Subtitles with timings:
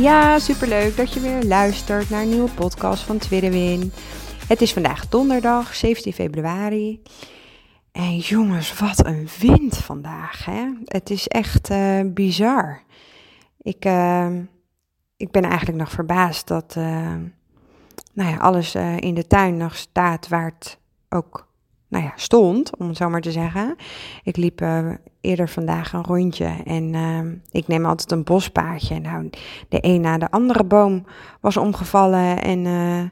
[0.00, 3.92] Ja, superleuk dat je weer luistert naar een nieuwe podcast van Twidderwin.
[4.48, 7.02] Het is vandaag donderdag, 17 februari.
[7.92, 10.44] En jongens, wat een wind vandaag.
[10.44, 10.68] Hè?
[10.84, 12.82] Het is echt uh, bizar.
[13.58, 14.28] Ik, uh,
[15.16, 17.14] ik ben eigenlijk nog verbaasd dat uh,
[18.12, 20.78] nou ja, alles in de tuin nog staat waar het
[21.08, 21.49] ook
[21.90, 23.76] nou ja, stond, om het zo maar te zeggen.
[24.22, 24.88] Ik liep uh,
[25.20, 28.98] eerder vandaag een rondje en uh, ik neem altijd een bospaadje.
[28.98, 29.30] Nou,
[29.68, 31.04] de een na de andere boom
[31.40, 33.02] was omgevallen en uh,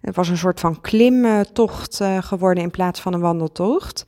[0.00, 4.04] het was een soort van klimtocht geworden in plaats van een wandeltocht.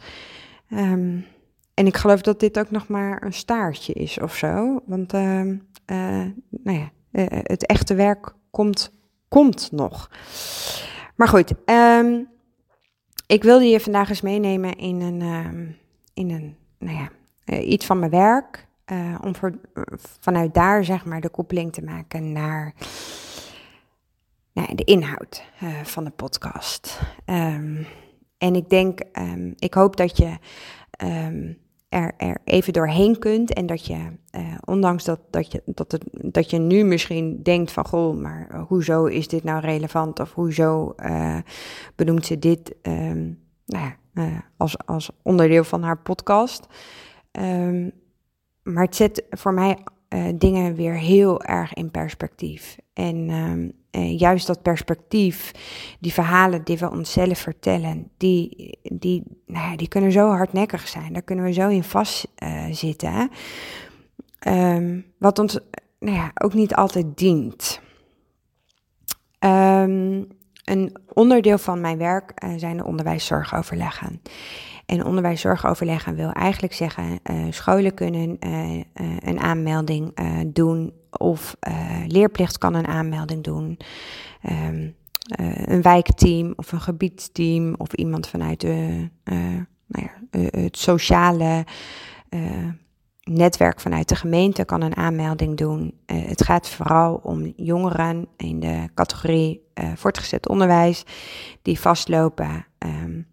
[0.73, 1.27] Um,
[1.75, 4.81] en ik geloof dat dit ook nog maar een staartje is of zo.
[4.87, 5.57] Want ehm,
[6.51, 6.91] nou ja,
[7.43, 8.93] het echte werk komt,
[9.29, 10.11] komt nog.
[11.17, 12.29] Maar goed, um,
[13.31, 15.69] ik wilde je vandaag eens meenemen in een, uh,
[16.15, 17.09] in een nou ja,
[17.45, 18.69] uh, iets van mijn werk.
[18.93, 19.59] Uh, om voor,
[20.21, 22.75] vanuit daar zeg maar de koppeling te maken naar
[24.53, 27.01] de inhoud eh, van de podcast.
[27.27, 27.87] Um,
[28.39, 30.39] en ik denk, um, ik hoop dat je
[31.91, 33.53] er, er even doorheen kunt.
[33.53, 33.97] En dat je,
[34.37, 38.65] uh, ondanks dat, dat, je, dat, het, dat je nu misschien denkt van, goh, maar
[38.69, 40.21] hoezo is dit nou relevant?
[40.21, 41.39] Of hoezo uh,
[41.97, 46.67] benoemt ze dit um, nou ja, als, als onderdeel van haar podcast?
[47.33, 47.93] Um,
[48.63, 49.79] maar het zet voor mij
[50.35, 52.77] dingen weer heel erg in perspectief.
[52.93, 55.53] En um, uh, juist dat perspectief,
[56.01, 61.13] die verhalen die we onszelf vertellen, die, die, nou ja, die kunnen zo hardnekkig zijn.
[61.13, 63.31] Daar kunnen we zo in vastzitten.
[64.47, 65.59] Uh, um, wat ons
[65.99, 67.81] nou ja, ook niet altijd dient.
[69.39, 70.27] Um,
[70.65, 74.21] een onderdeel van mijn werk zijn de onderwijszorgoverleggen.
[74.91, 78.83] En onderwijszorgoverleggen wil eigenlijk zeggen, uh, scholen kunnen uh, uh,
[79.19, 80.15] een aanmelding
[80.47, 81.57] doen of
[82.07, 83.79] leerplicht kan een aanmelding doen.
[84.51, 84.95] Um,
[85.65, 89.09] een wijkteam of een gebiedsteam of iemand vanuit de,
[89.87, 91.65] nou ja, het sociale
[93.23, 95.95] netwerk vanuit de gemeente kan een aanmelding doen.
[96.07, 99.63] het gaat vooral om jongeren in de categorie
[99.95, 101.05] voortgezet onderwijs
[101.63, 102.67] die vastlopen.
[102.79, 103.27] Um,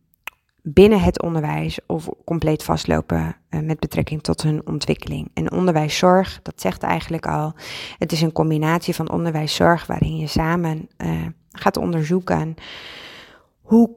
[0.74, 5.32] binnen het onderwijs of compleet vastlopen uh, met betrekking tot hun ontwikkeling.
[5.34, 7.54] En onderwijszorg, dat zegt eigenlijk al,
[7.98, 12.56] het is een combinatie van onderwijszorg waarin je samen uh, gaat onderzoeken
[13.62, 13.90] hoe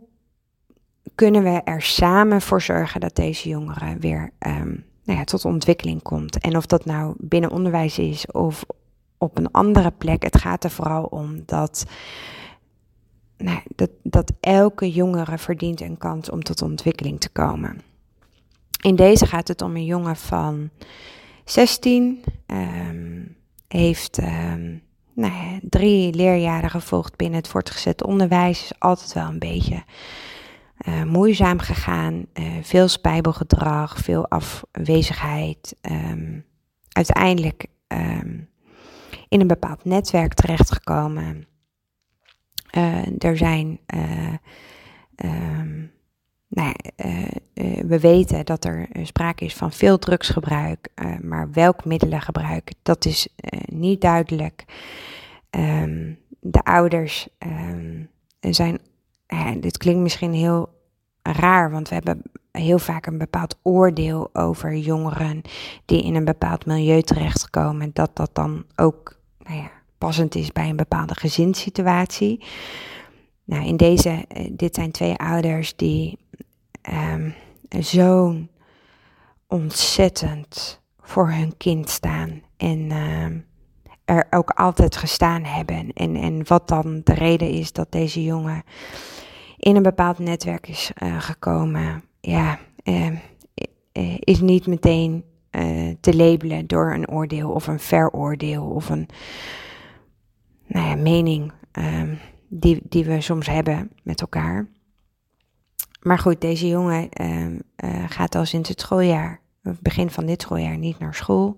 [1.14, 6.03] kunnen we er samen voor zorgen dat deze jongeren weer um, nou ja, tot ontwikkeling
[6.03, 6.38] komt.
[6.38, 8.64] En of dat nou binnen onderwijs is of
[9.19, 11.84] op een andere plek, het gaat er vooral om dat
[13.42, 17.80] nou, dat, dat elke jongere verdient een kans om tot ontwikkeling te komen.
[18.82, 20.70] In deze gaat het om een jongen van
[21.44, 23.36] 16, um,
[23.68, 24.82] heeft um,
[25.14, 28.62] nou drie leerjaren gevolgd binnen het voortgezet onderwijs.
[28.62, 29.82] Is altijd wel een beetje
[30.88, 32.26] uh, moeizaam gegaan.
[32.34, 35.76] Uh, veel spijbelgedrag, veel afwezigheid.
[35.82, 36.44] Um,
[36.88, 37.66] uiteindelijk
[39.28, 41.46] in een bepaald netwerk terechtgekomen.
[42.76, 44.34] Uh, er zijn, uh,
[45.25, 45.92] um,
[46.48, 47.25] nou uh,
[47.86, 50.88] we weten dat er sprake is van veel drugsgebruik,
[51.22, 53.28] maar welk middelengebruik, dat is
[53.64, 54.64] niet duidelijk.
[55.50, 58.10] Um, de ouders um,
[58.41, 58.78] zijn,
[59.60, 60.68] dit klinkt misschien heel
[61.22, 62.22] raar, want we hebben
[62.53, 65.42] heel vaak een bepaald oordeel over jongeren
[65.84, 70.68] die in een bepaald milieu terechtkomen, dat dat dan ook, nou ja, passend is bij
[70.68, 72.44] een bepaalde gezinssituatie.
[73.44, 76.18] Nou, in deze, eh, dit zijn twee ouders die
[77.12, 77.34] um,
[77.82, 78.36] zo
[79.47, 83.47] ontzettend voor hun kind staan en um,
[84.04, 85.92] er ook altijd gestaan hebben.
[85.92, 88.62] En, en wat dan de reden is dat deze jongen
[89.56, 93.12] in een bepaald netwerk is uh, gekomen, ja, uh,
[94.18, 95.24] is niet meteen
[96.00, 99.08] te labelen door een oordeel of een veroordeel of een
[100.70, 102.18] nou ja, mening um,
[102.48, 104.68] die, die we soms hebben met elkaar.
[106.02, 110.78] Maar goed, deze jongen um, uh, gaat al sinds het schooljaar, begin van dit schooljaar,
[110.78, 111.56] niet naar school.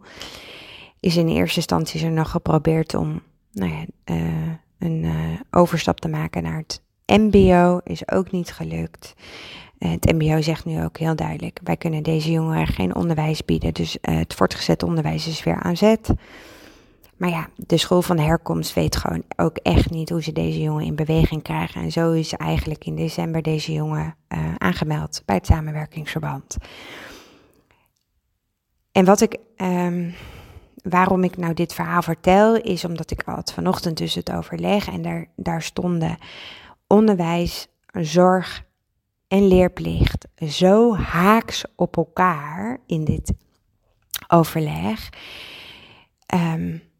[1.00, 3.22] is in eerste instantie er nog geprobeerd om
[3.52, 3.84] nou ja,
[4.78, 5.06] een
[5.50, 7.80] overstap te maken naar het MBO.
[7.84, 9.14] Is ook niet gelukt.
[9.78, 13.74] Het MBO zegt nu ook heel duidelijk: wij kunnen deze jongeren geen onderwijs bieden.
[13.74, 16.14] Dus het voortgezet onderwijs is weer aan zet.
[17.22, 20.84] Maar ja, de school van herkomst weet gewoon ook echt niet hoe ze deze jongen
[20.84, 21.82] in beweging krijgen.
[21.82, 26.56] En zo is eigenlijk in december deze jongen uh, aangemeld bij het samenwerkingsverband.
[28.92, 30.14] En wat ik, um,
[30.82, 35.02] waarom ik nou dit verhaal vertel, is omdat ik had vanochtend dus het overleg en
[35.02, 36.19] daar, daar stonden
[36.86, 38.64] onderwijs, zorg
[39.28, 43.32] en leerplicht zo haaks op elkaar in dit
[44.28, 45.08] overleg.
[46.34, 46.90] Um,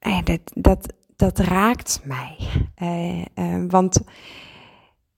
[0.00, 2.36] ja, dat, dat, dat raakt mij.
[2.82, 4.00] Uh, uh, want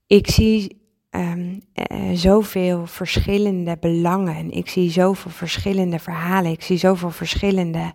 [0.06, 0.80] ik zie
[1.10, 1.62] um,
[1.92, 4.50] uh, zoveel verschillende belangen.
[4.50, 6.50] Ik zie zoveel verschillende verhalen.
[6.50, 7.92] Ik zie zoveel verschillende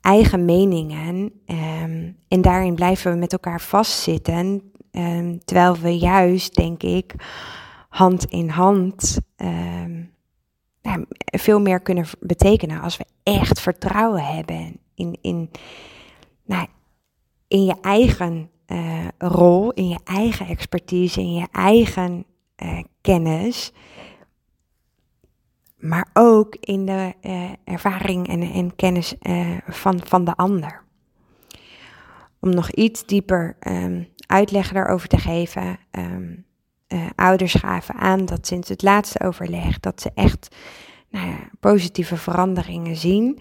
[0.00, 1.32] eigen meningen.
[1.46, 4.72] Um, en daarin blijven we met elkaar vastzitten.
[4.92, 7.14] Um, terwijl we juist, denk ik,
[7.88, 9.18] hand in hand
[11.24, 15.50] veel meer kunnen betekenen als we echt vertrouwen hebben in, in,
[16.44, 16.66] nou,
[17.48, 22.24] in je eigen uh, rol, in je eigen expertise, in je eigen
[22.62, 23.72] uh, kennis.
[25.76, 29.14] Maar ook in de uh, ervaring en, en kennis
[29.66, 30.82] van, van de ander.
[32.40, 35.78] Om nog iets dieper um, uitleg daarover te geven.
[35.90, 36.46] Um,
[37.14, 40.56] ouders gaven aan dat sinds het laatste overleg dat ze echt
[41.10, 43.38] nou ja, positieve veranderingen zien.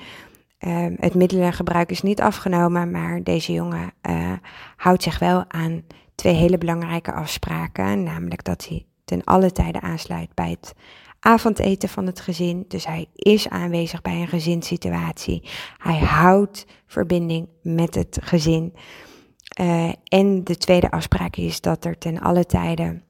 [0.60, 4.32] Uh, het middelengebruik is niet afgenomen, maar deze jongen uh,
[4.76, 5.84] houdt zich wel aan
[6.16, 8.04] twee hele belangrijke afspraken.
[8.04, 10.74] Namelijk dat hij ten alle tijde aansluit bij het
[11.20, 12.66] avondeten van het gezin.
[12.68, 15.50] Dus hij is aanwezig bij een gezinssituatie.
[15.78, 18.74] Hij houdt verbinding met het gezin.
[19.62, 23.02] Uh, en de tweede afspraak is dat er ten alle tijde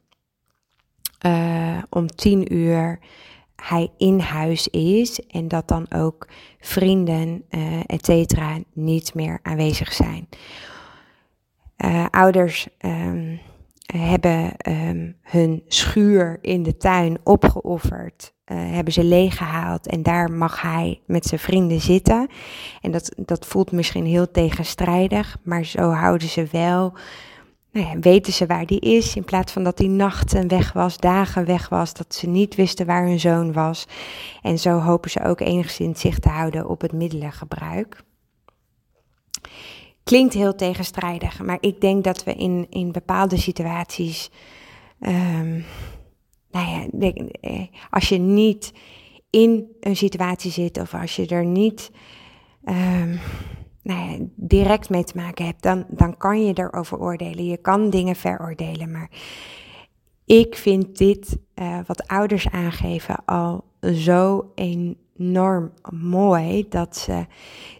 [1.89, 2.99] om tien uur
[3.61, 6.27] hij in huis is en dat dan ook
[6.59, 10.27] vrienden, uh, et cetera, niet meer aanwezig zijn.
[11.77, 13.39] Uh, ouders um,
[13.85, 21.01] hebben um, hun schuur in de tuin opgeofferd, hebben ze leeggehaald en daar mag hij
[21.05, 22.27] met zijn vrienden zitten.
[22.81, 26.93] En dat, dat voelt misschien heel tegenstrijdig, maar zo houden ze wel
[27.83, 29.15] nou weten ze waar die is.
[29.15, 32.85] In plaats van dat die nachten weg was, dagen weg was, dat ze niet wisten
[32.85, 33.87] waar hun zoon was.
[34.41, 38.03] En zo hopen ze ook enigszins zicht te houden op het middelengebruik.
[40.03, 44.29] Klinkt heel tegenstrijdig, maar ik denk dat we in, in bepaalde situaties.
[44.99, 45.65] Um,
[46.51, 48.73] nou ja, eh, als je niet
[49.29, 51.91] in een situatie zit of als je er niet.
[52.65, 53.19] Um,
[53.87, 57.45] nou ja, direct mee te maken hebt, dan, dan kan je erover oordelen.
[57.45, 58.91] Je kan dingen veroordelen.
[58.91, 59.09] Maar
[60.25, 66.65] ik vind dit, uh, wat ouders aangeven, al zo enorm mooi.
[66.69, 67.25] Dat ze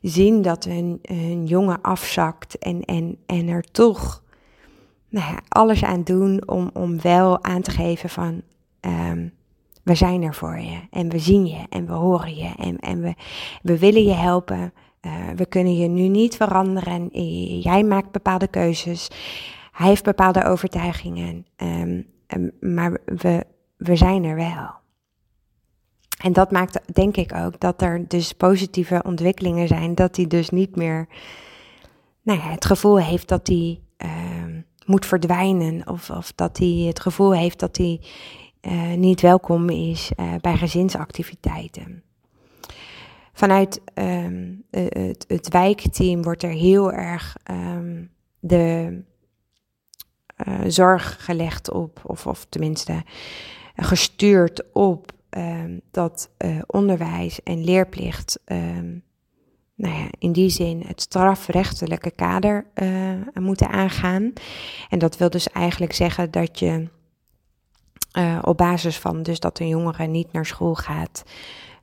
[0.01, 4.23] zien dat hun, hun jongen afzakt en, en, en er toch
[5.09, 8.41] nou ja, alles aan doen om, om wel aan te geven van.
[8.81, 9.35] Um,
[9.83, 13.01] we zijn er voor je en we zien je en we horen je en, en
[13.01, 13.13] we,
[13.61, 14.73] we willen je helpen.
[15.01, 17.07] Uh, we kunnen je nu niet veranderen.
[17.59, 19.07] Jij maakt bepaalde keuzes.
[19.71, 21.45] Hij heeft bepaalde overtuigingen.
[21.57, 23.45] Um, um, maar we,
[23.77, 24.69] we zijn er wel.
[26.23, 29.95] En dat maakt denk ik ook dat er dus positieve ontwikkelingen zijn.
[29.95, 31.07] Dat hij dus niet meer
[32.21, 35.87] nou ja, het gevoel heeft dat hij uh, moet verdwijnen.
[35.87, 38.01] Of, of dat hij het gevoel heeft dat hij
[38.61, 40.11] uh, niet welkom is
[40.41, 42.03] bij gezinsactiviteiten.
[43.37, 49.01] Vanuit um, het, het, wijkteam wordt er heel erg um, de
[50.47, 53.03] uh, zorg gelegd op, of, of tenminste
[53.75, 56.29] gestuurd op um, dat
[56.67, 58.39] onderwijs en leerplicht,
[59.75, 64.33] nou ja, in die zin het strafrechtelijke kader uh, moeten aangaan.
[64.89, 66.87] En dat wil dus eigenlijk zeggen dat je
[68.41, 71.23] op basis van dus dat een jongere niet naar school gaat.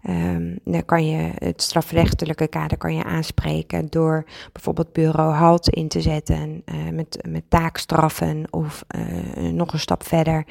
[0.08, 5.88] Um, dan kan je het strafrechtelijke kader kan je aanspreken door bijvoorbeeld bureau halt in
[5.88, 10.46] te zetten uh, met, met taakstraffen of uh, nog een stap verder.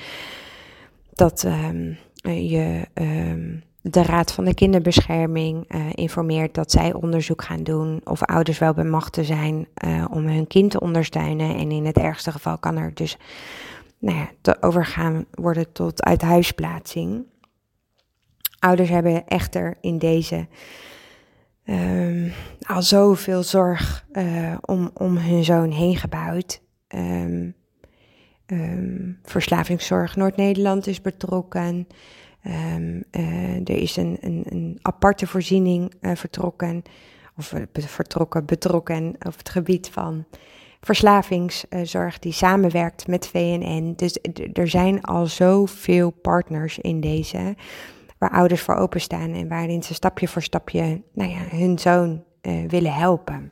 [1.14, 7.64] Dat um, je um, de Raad van de Kinderbescherming uh, informeert dat zij onderzoek gaan
[7.64, 9.68] doen of ouders wel bemachtigd zijn
[10.12, 11.56] om hun kind te ondersteunen.
[11.56, 13.18] En in het ergste geval kan er dus
[14.00, 17.26] nou ja, overgaan worden tot uithuisplaatsing.
[18.64, 20.48] Ouders hebben echter in deze
[21.66, 26.62] um, al zoveel zorg uh, om, om hun zoon heen gebouwd.
[26.88, 27.56] Um,
[29.24, 31.88] Verslavingszorg Noord-Nederland is betrokken.
[32.44, 36.84] Uh, er is een, een, een aparte voorziening uh, vertrokken,
[37.38, 40.26] of vertrokken, betrokken op het gebied van
[40.82, 43.94] verslavingszorg die samenwerkt met VNN.
[43.96, 44.18] Dus
[44.54, 47.56] er zijn al zoveel partners in deze
[48.24, 52.70] waar ouders voor openstaan en waarin ze stapje voor stapje nou ja, hun zoon uh,
[52.70, 53.52] willen helpen.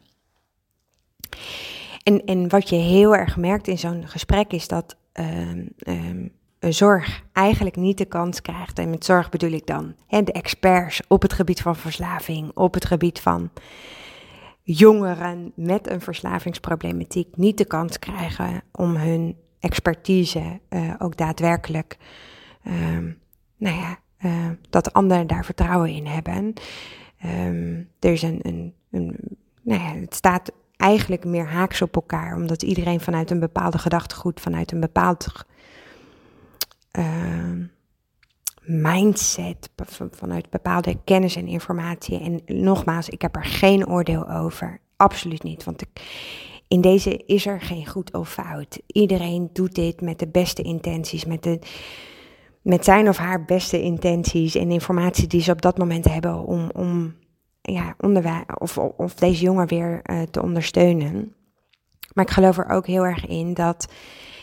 [2.03, 7.75] En, en wat je heel erg merkt in zo'n gesprek is dat um, zorg eigenlijk
[7.75, 8.79] niet de kans krijgt.
[8.79, 12.73] En met zorg bedoel ik dan hè, de experts op het gebied van verslaving, op
[12.73, 13.49] het gebied van
[14.63, 21.97] jongeren met een verslavingsproblematiek niet de kans krijgen om hun expertise uh, ook daadwerkelijk,
[22.67, 23.19] um,
[23.57, 26.53] nou ja, uh, dat anderen daar vertrouwen in hebben.
[27.25, 29.15] Um, er is een, een,
[29.61, 34.71] nou het staat eigenlijk meer haaks op elkaar, omdat iedereen vanuit een bepaalde gedachtegoed, vanuit
[34.71, 35.45] een bepaald
[36.99, 37.65] uh,
[38.61, 39.69] mindset,
[40.11, 42.19] vanuit bepaalde kennis en informatie.
[42.19, 44.79] En nogmaals, ik heb er geen oordeel over.
[44.95, 45.63] Absoluut niet.
[45.63, 45.83] Want
[46.67, 48.79] in deze is er geen goed of fout.
[48.87, 51.59] Iedereen doet dit met de beste intenties, met, de,
[52.61, 56.69] met zijn of haar beste intenties en informatie die ze op dat moment hebben om,
[56.73, 57.15] om
[57.61, 57.95] ja,
[58.57, 61.33] of, of deze jongen weer uh, te ondersteunen.
[62.13, 63.93] Maar ik geloof er ook heel erg in dat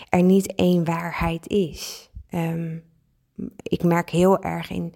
[0.09, 2.11] er niet één waarheid is.
[2.31, 2.83] Um,
[3.63, 4.95] ik merk heel erg in,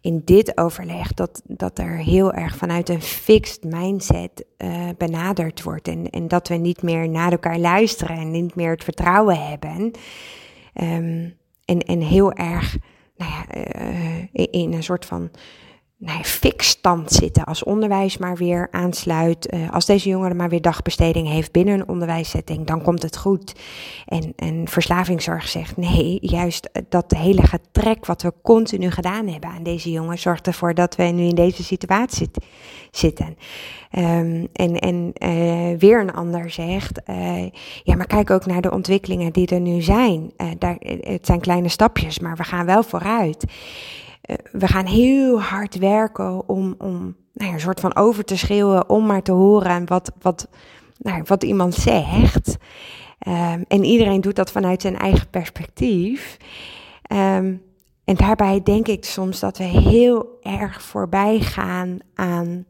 [0.00, 5.88] in dit overleg dat, dat er heel erg vanuit een fixed mindset uh, benaderd wordt.
[5.88, 9.90] En, en dat we niet meer naar elkaar luisteren en niet meer het vertrouwen hebben.
[10.74, 11.38] Um,
[11.70, 12.76] en, en heel erg
[13.16, 15.30] nou ja, uh, in een soort van
[16.00, 17.44] nou fix stand zitten.
[17.44, 19.54] Als onderwijs maar weer aansluit.
[19.54, 23.54] Uh, als deze jongere maar weer dagbesteding heeft binnen een onderwijssetting, dan komt het goed.
[24.06, 29.62] En, en verslavingszorg zegt nee, juist dat hele getrek wat we continu gedaan hebben aan
[29.62, 32.30] deze jongen zorgt ervoor dat we nu in deze situatie
[32.90, 33.36] zitten.
[33.98, 37.00] Um, en en uh, weer een ander zegt,
[37.82, 40.32] ja, maar kijk ook naar de ontwikkelingen die er nu zijn.
[40.58, 43.44] daar, het zijn kleine stapjes, maar we gaan wel vooruit.
[44.20, 48.36] Eh, we gaan heel hard werken om, om nou ja, een soort van over te
[48.36, 50.48] schreeuwen, om maar te horen wat, wat,
[50.98, 52.56] nou, wat iemand zegt.
[53.28, 56.36] Um, en iedereen doet dat vanuit zijn eigen perspectief.
[57.12, 57.62] Um,
[58.04, 62.64] en daarbij denk ik soms dat we heel erg voorbij gaan aan,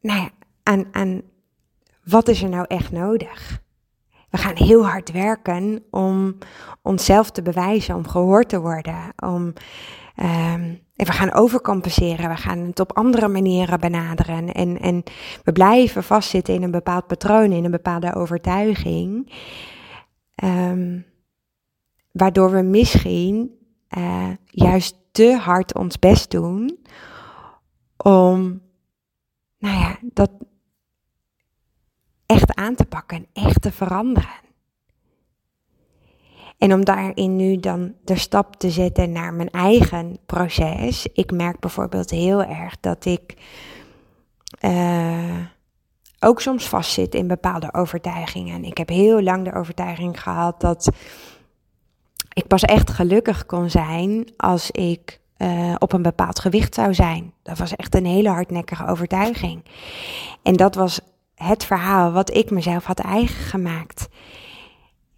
[0.00, 0.30] nou ja,
[0.62, 1.22] aan, aan
[2.04, 3.62] wat is er nou echt nodig?
[4.30, 6.38] We gaan heel hard werken om
[6.82, 9.12] onszelf te bewijzen, om gehoord te worden.
[9.16, 9.42] Om,
[10.16, 14.52] um, en we gaan overcompenseren, we gaan het op andere manieren benaderen.
[14.52, 15.02] En, en
[15.44, 19.32] we blijven vastzitten in een bepaald patroon, in een bepaalde overtuiging.
[20.44, 21.08] Um,
[22.12, 23.58] waardoor we misschien
[23.98, 26.78] uh, juist te hard ons best doen
[27.96, 28.62] om,
[29.58, 30.30] nou ja, dat,
[32.30, 34.38] echt aan te pakken, echt te veranderen.
[36.58, 41.06] En om daarin nu dan de stap te zetten naar mijn eigen proces.
[41.12, 43.36] Ik merk bijvoorbeeld heel erg dat ik
[44.60, 45.38] uh,
[46.18, 48.64] ook soms vastzit in bepaalde overtuigingen.
[48.64, 50.90] Ik heb heel lang de overtuiging gehad dat
[52.32, 57.32] ik pas echt gelukkig kon zijn als ik uh, op een bepaald gewicht zou zijn.
[57.42, 59.64] Dat was echt een hele hardnekkige overtuiging.
[60.42, 61.00] En dat was
[61.42, 64.08] het verhaal wat ik mezelf had eigen gemaakt.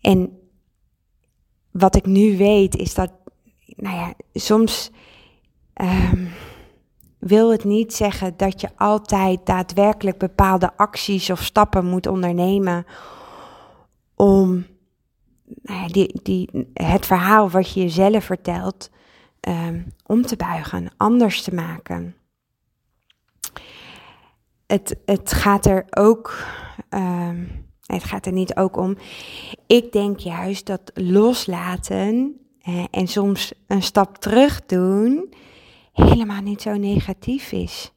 [0.00, 0.38] En
[1.70, 3.10] wat ik nu weet is dat,
[3.66, 4.90] nou ja, soms
[5.74, 6.32] um,
[7.18, 12.86] wil het niet zeggen dat je altijd daadwerkelijk bepaalde acties of stappen moet ondernemen
[14.14, 14.66] om
[15.62, 18.90] nou ja, die, die, het verhaal wat je jezelf vertelt
[19.48, 22.16] um, om te buigen, anders te maken
[24.72, 26.44] het, het gaat er ook.
[26.90, 28.96] Um, het gaat er niet ook om.
[29.66, 35.34] Ik denk juist dat loslaten eh, en soms een stap terug doen
[35.92, 37.92] helemaal niet zo negatief is.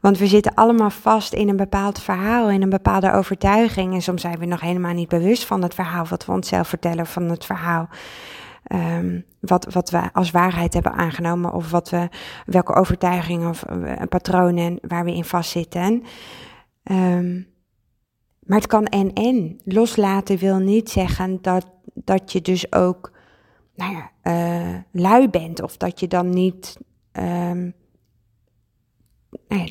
[0.00, 3.94] Want we zitten allemaal vast in een bepaald verhaal, in een bepaalde overtuiging.
[3.94, 7.06] En soms zijn we nog helemaal niet bewust van het verhaal wat we onszelf vertellen,
[7.06, 7.88] van het verhaal
[8.68, 12.08] um, wat, wat we als waarheid hebben aangenomen of wat we,
[12.44, 16.02] welke overtuigingen of uh, patronen waar we in vastzitten.
[16.82, 17.46] Um,
[18.40, 19.60] maar het kan en en.
[19.64, 23.12] Loslaten wil niet zeggen dat, dat je dus ook
[23.74, 26.78] nou ja, uh, lui bent of dat je dan niet
[27.12, 27.74] um,
[29.48, 29.70] nou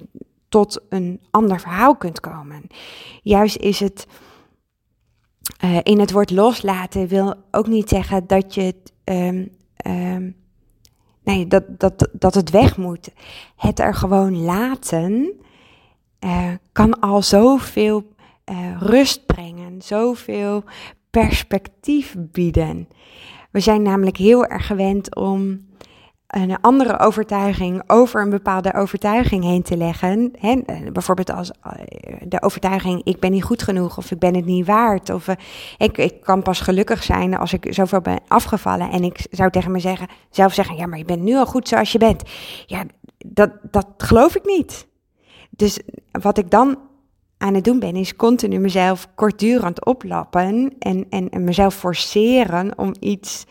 [0.49, 2.67] tot een ander verhaal kunt komen.
[3.23, 4.07] Juist is het
[5.63, 8.93] uh, in het woord loslaten wil ook niet zeggen dat je het.
[9.03, 9.49] Um,
[9.87, 10.35] um,
[11.23, 13.09] nee, dat, dat, dat het weg moet.
[13.55, 15.33] Het er gewoon laten
[16.19, 18.03] uh, kan al zoveel
[18.45, 20.63] uh, rust brengen, zoveel
[21.09, 22.87] perspectief bieden.
[23.51, 25.65] We zijn namelijk heel erg gewend om
[26.27, 30.31] een andere overtuiging over een bepaalde overtuiging heen te leggen.
[30.39, 30.61] Hè?
[30.91, 31.71] Bijvoorbeeld als eh,
[32.27, 35.09] de overtuiging: ik ben niet goed genoeg of ik ben het niet waard.
[35.09, 35.35] Of uh,
[35.77, 38.91] ik, ik kan pas gelukkig zijn als ik zoveel ben afgevallen.
[38.91, 41.67] En ik zou tegen me zeggen, zelf zeggen: ja, maar je bent nu al goed
[41.67, 42.23] zoals je bent.
[42.65, 42.83] Ja,
[43.17, 44.87] dat, dat geloof ik niet.
[45.49, 45.79] Dus
[46.11, 46.77] wat ik dan
[47.37, 52.93] aan het doen ben, is continu mezelf kortdurend oplappen en, en, en mezelf forceren om
[52.99, 53.45] iets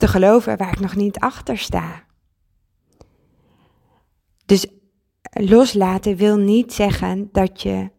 [0.00, 2.04] te geloven waar ik nog niet achter sta.
[4.46, 4.66] Dus
[5.30, 7.90] loslaten wil niet zeggen dat je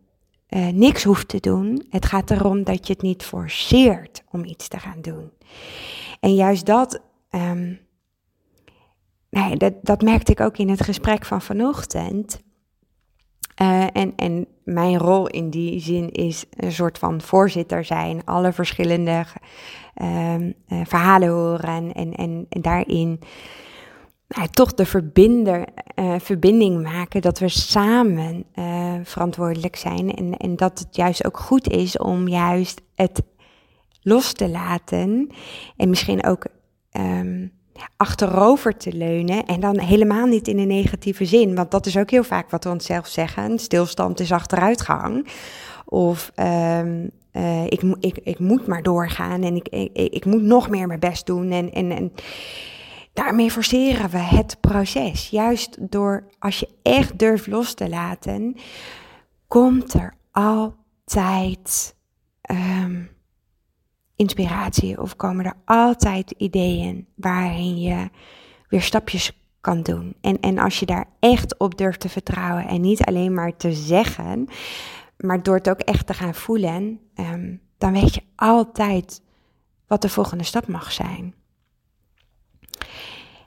[0.50, 1.86] uh, niks hoeft te doen.
[1.90, 5.32] Het gaat erom dat je het niet forceert om iets te gaan doen.
[6.20, 7.80] En juist dat, um,
[9.30, 12.42] nee, dat, dat merkte ik ook in het gesprek van vanochtend.
[13.62, 18.54] Uh, en, en mijn rol in die zin is een soort van voorzitter zijn, alle
[18.54, 19.26] verschillende
[20.02, 23.20] uh, uh, verhalen horen en, en, en daarin
[24.28, 25.66] nou, toch de verbinder,
[25.96, 28.46] uh, verbinding maken dat we samen
[29.04, 33.24] verantwoordelijk zijn en, en dat het juist ook goed is om juist het
[34.02, 35.30] los te laten
[35.78, 36.46] en misschien ook
[36.92, 37.52] um,
[37.98, 39.46] achterover te leunen.
[39.46, 41.56] En dan helemaal niet in een negatieve zin.
[41.56, 43.60] Want dat is ook heel vaak wat we onszelf zeggen.
[43.60, 45.28] Stilstand is achteruitgang.
[45.86, 50.70] Of um, uh, ik, ik, ik moet maar doorgaan en ik, ik, ik moet nog
[50.70, 51.52] meer mijn best doen.
[51.52, 52.12] En, en, en
[53.14, 55.30] daarmee forceren we het proces.
[55.30, 58.56] Juist door als je echt durft los te laten,
[59.48, 61.96] komt er altijd.
[62.52, 63.11] Um,
[64.22, 68.10] inspiratie of komen er altijd ideeën waarin je
[68.68, 69.32] weer stapjes
[69.62, 70.16] kan doen.
[70.22, 73.74] En, en als je daar echt op durft te vertrouwen en niet alleen maar te
[73.74, 74.48] zeggen,
[75.18, 79.22] maar door het ook echt te gaan voelen, um, dan weet je altijd
[79.88, 81.34] wat de volgende stap mag zijn.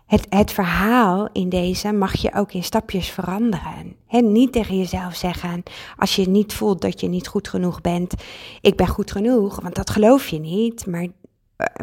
[0.07, 3.97] Het, het verhaal in deze mag je ook in stapjes veranderen.
[4.09, 5.62] En niet tegen jezelf zeggen,
[5.97, 8.14] als je niet voelt dat je niet goed genoeg bent,
[8.61, 10.87] ik ben goed genoeg, want dat geloof je niet.
[10.87, 11.09] Maar uh,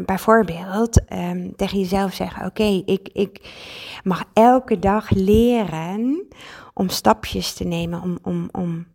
[0.04, 3.52] bijvoorbeeld um, tegen jezelf zeggen, oké, ik, ik
[4.02, 6.26] mag elke dag leren
[6.74, 8.86] om stapjes te nemen, om, om, om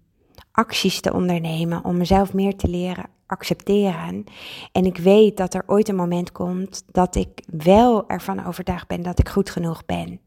[0.51, 4.23] acties te ondernemen, om mezelf meer te leren accepteren.
[4.71, 9.01] En ik weet dat er ooit een moment komt dat ik wel ervan overtuigd ben
[9.01, 10.19] dat ik goed genoeg ben.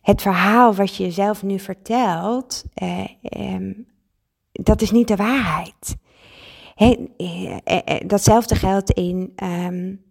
[0.00, 3.74] Het verhaal wat je jezelf nu vertelt, eh, eh,
[4.52, 5.96] dat is niet de waarheid.
[6.74, 10.02] He, eh, eh, eh, datzelfde geldt in um,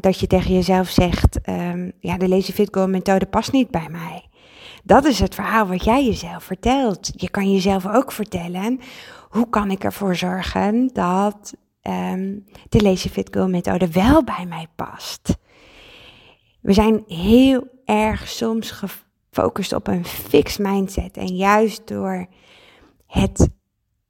[0.00, 3.88] dat je tegen jezelf zegt: um, ja, de Lazy Fit Goal methode past niet bij
[3.90, 4.28] mij.
[4.84, 7.10] Dat is het verhaal wat jij jezelf vertelt.
[7.16, 8.80] Je kan jezelf ook vertellen
[9.34, 14.66] hoe kan ik ervoor zorgen dat um, de Lazy Fit Girl methode wel bij mij
[14.74, 15.36] past.
[16.60, 21.16] We zijn heel erg soms gefocust op een fix mindset.
[21.16, 22.26] En juist door
[23.06, 23.48] het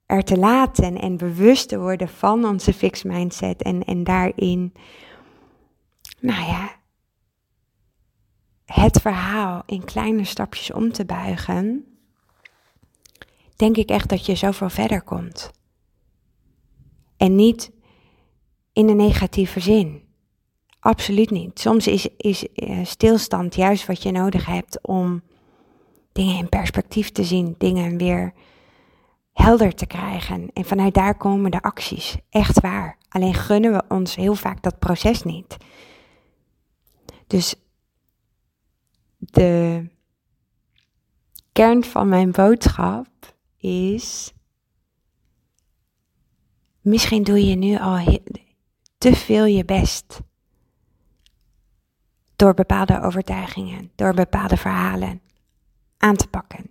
[0.07, 4.73] er te laten en bewust te worden van onze fix mindset en, en daarin,
[6.21, 6.73] nou ja,
[8.65, 11.85] het verhaal in kleine stapjes om te buigen,
[13.57, 15.51] denk ik echt dat je zoveel verder komt.
[17.17, 17.73] En niet
[18.73, 20.03] in een negatieve zin.
[20.81, 21.61] Absoluut niet.
[21.61, 25.23] Soms is, is eh, stilstand juist wat je nodig hebt om
[26.13, 28.33] dingen in perspectief te zien, dingen weer
[29.33, 30.51] helder te krijgen.
[30.53, 32.17] En vanuit daar komen de acties.
[32.31, 32.99] Echt waar.
[33.09, 35.57] Alleen gunnen we ons heel vaak dat proces niet.
[37.27, 37.55] Dus
[39.19, 39.85] de
[41.53, 43.07] kern van mijn boodschap
[43.65, 44.33] is.
[46.81, 48.21] Misschien doe je nu al
[48.99, 50.21] te veel je best.
[52.37, 55.21] Door bepaalde overtuigingen, door bepaalde verhalen
[55.97, 56.71] aan te pakken.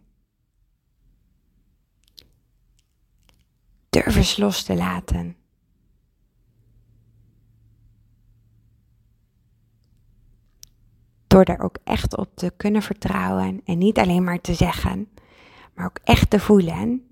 [3.89, 5.35] Durf eens los te laten.
[11.27, 15.09] Door daar ook echt op te kunnen vertrouwen en niet alleen maar te zeggen,
[15.75, 17.07] maar ook echt te voelen.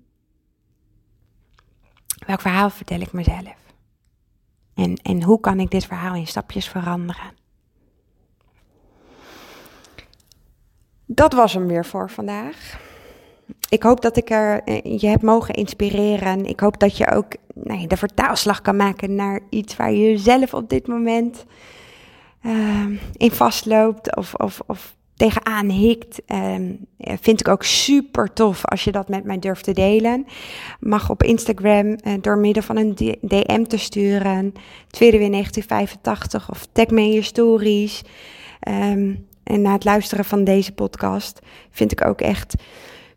[2.26, 3.56] Welk verhaal vertel ik mezelf?
[4.74, 7.40] En, en hoe kan ik dit verhaal in stapjes veranderen?
[11.14, 12.80] dat was hem weer voor vandaag.
[13.68, 16.44] Ik hoop dat ik er eh, je heb mogen inspireren.
[16.46, 17.32] Ik hoop dat je ook
[17.88, 21.44] de vertaalslag kan maken naar iets waar je zelf op dit moment
[22.42, 26.22] uh, in vastloopt of, of, of tegenaan hikt.
[26.26, 26.54] Uh,
[27.20, 30.26] vind ik ook super tof als je dat met mij durft te delen.
[30.80, 34.52] Mag op Instagram uh, door middel van een DM te sturen.
[34.90, 38.02] Tweede weer 1985 of tag me in je stories.
[38.68, 42.54] Um, en na het luisteren van deze podcast vind ik ook echt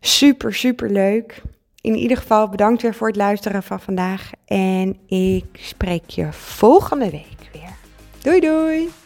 [0.00, 1.42] super, super leuk.
[1.80, 4.30] In ieder geval bedankt weer voor het luisteren van vandaag.
[4.46, 7.76] En ik spreek je volgende week weer.
[8.22, 9.05] Doei doei!